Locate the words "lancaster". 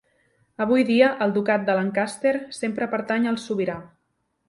1.81-2.35